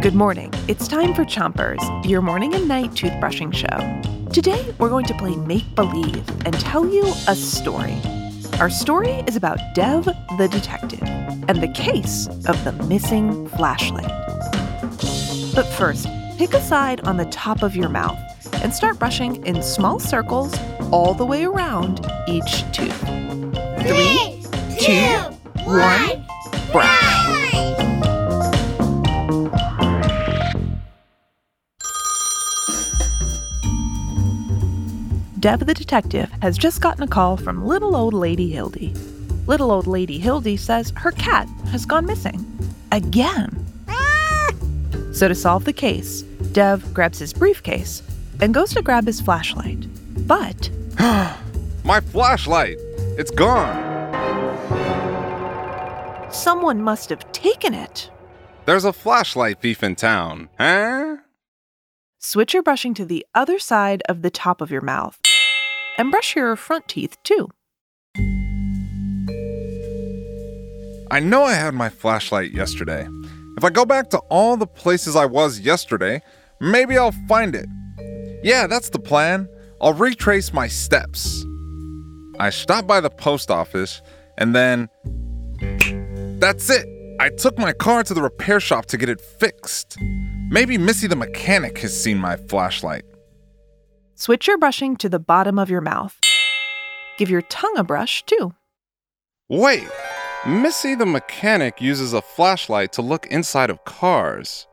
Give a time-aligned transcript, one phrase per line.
[0.00, 0.50] Good morning.
[0.68, 4.30] It's time for Chompers, your morning and night toothbrushing show.
[4.32, 8.00] Today, we're going to play Make Believe and tell you a story.
[8.58, 10.06] Our story is about Dev
[10.38, 14.08] the detective and the case of the missing flashlight.
[15.54, 16.08] But first,
[16.38, 18.18] pick a side on the top of your mouth
[18.62, 20.58] and start brushing in small circles
[20.90, 22.98] all the way around each tooth.
[23.82, 24.42] Three,
[24.78, 25.04] two,
[25.66, 26.24] one,
[26.72, 26.99] brush.
[35.40, 38.92] Dev the detective has just gotten a call from little old lady Hildy.
[39.46, 42.44] Little old lady Hildy says her cat has gone missing.
[42.92, 43.66] Again.
[45.12, 46.22] So, to solve the case,
[46.52, 48.00] Dev grabs his briefcase
[48.40, 49.86] and goes to grab his flashlight.
[50.26, 50.70] But.
[51.84, 52.76] My flashlight!
[53.18, 53.90] It's gone!
[56.32, 58.08] Someone must have taken it.
[58.66, 61.16] There's a flashlight thief in town, huh?
[62.20, 65.18] Switch your brushing to the other side of the top of your mouth.
[66.00, 67.50] And brush your front teeth too.
[71.10, 73.06] I know I had my flashlight yesterday.
[73.58, 76.22] If I go back to all the places I was yesterday,
[76.58, 77.66] maybe I'll find it.
[78.42, 79.46] Yeah, that's the plan.
[79.82, 81.44] I'll retrace my steps.
[82.38, 84.00] I stopped by the post office
[84.38, 84.88] and then.
[86.40, 86.86] That's it!
[87.20, 89.98] I took my car to the repair shop to get it fixed.
[90.48, 93.04] Maybe Missy the mechanic has seen my flashlight.
[94.20, 96.14] Switch your brushing to the bottom of your mouth.
[97.16, 98.52] Give your tongue a brush too.
[99.48, 99.88] Wait!
[100.46, 104.66] Missy the mechanic uses a flashlight to look inside of cars.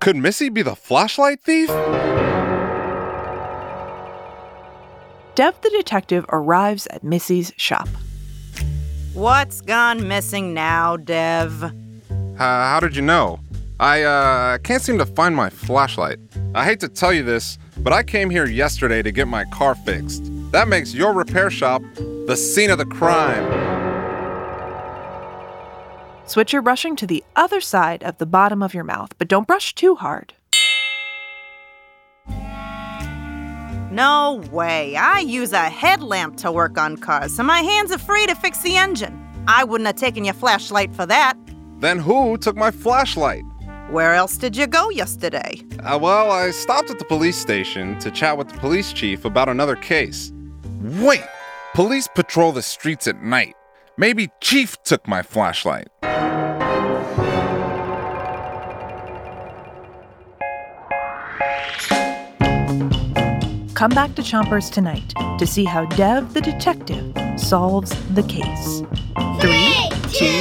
[0.00, 1.68] Could Missy be the flashlight thief?
[5.36, 7.88] Dev the detective arrives at Missy's shop.
[9.14, 11.62] What's gone missing now, Dev?
[11.62, 11.70] Uh,
[12.36, 13.38] how did you know?
[13.82, 16.20] I uh, can't seem to find my flashlight.
[16.54, 19.74] I hate to tell you this, but I came here yesterday to get my car
[19.74, 20.30] fixed.
[20.52, 21.82] That makes your repair shop
[22.28, 23.42] the scene of the crime.
[26.26, 29.48] Switch your brushing to the other side of the bottom of your mouth, but don't
[29.48, 30.32] brush too hard.
[33.90, 34.94] No way.
[34.94, 38.62] I use a headlamp to work on cars, so my hands are free to fix
[38.62, 39.20] the engine.
[39.48, 41.36] I wouldn't have taken your flashlight for that.
[41.80, 43.42] Then who took my flashlight?
[43.92, 45.60] Where else did you go yesterday?
[45.80, 49.50] Uh, well, I stopped at the police station to chat with the police chief about
[49.50, 50.32] another case.
[50.80, 51.20] Wait!
[51.74, 53.54] Police patrol the streets at night.
[53.98, 55.88] Maybe Chief took my flashlight.
[63.74, 68.82] Come back to Chompers tonight to see how Dev the detective solves the case.
[69.42, 70.40] Three, two,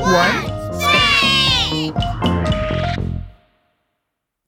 [0.00, 0.55] one,